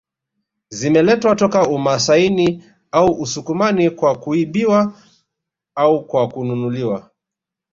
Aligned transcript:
Zimeletwa 0.69 1.35
toka 1.35 1.67
umasaini 1.67 2.63
au 2.91 3.11
usukumani 3.21 3.89
kwa 3.89 4.19
kuibiwa 4.19 4.93
au 5.75 6.05
kwa 6.07 6.27
kununuliwa 6.27 7.11